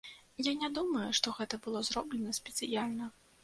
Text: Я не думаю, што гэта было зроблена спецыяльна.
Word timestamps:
Я 0.47 0.53
не 0.61 0.69
думаю, 0.77 1.03
што 1.19 1.35
гэта 1.41 1.61
было 1.67 1.85
зроблена 1.93 2.37
спецыяльна. 2.41 3.17